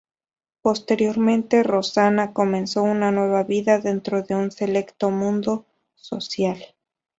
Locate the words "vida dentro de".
3.43-4.33